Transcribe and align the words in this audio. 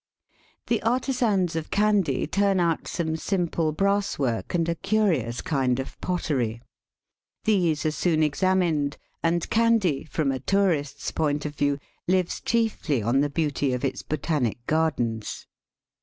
The 0.65 0.81
artisans 0.81 1.55
of 1.55 1.69
Kandy 1.69 2.25
turn 2.25 2.59
out 2.59 2.87
some 2.87 3.15
simple 3.15 3.71
brass 3.71 4.17
work 4.17 4.55
and 4.55 4.67
a 4.67 4.73
curious 4.73 5.41
kind 5.41 5.79
of 5.79 6.01
pottery. 6.01 6.59
These 7.45 7.85
are 7.85 7.91
soon 7.91 8.23
examined, 8.23 8.97
and 9.21 9.47
Kandy, 9.51 10.05
from 10.09 10.31
a 10.31 10.39
tourist's 10.39 11.11
point 11.11 11.45
of 11.45 11.53
view, 11.53 11.77
lives 12.07 12.41
chiefly 12.41 13.03
on 13.03 13.19
the 13.19 13.29
beauty 13.29 13.73
of 13.73 13.85
its 13.85 14.01
Botanic 14.01 14.65
Gardens. 14.65 15.45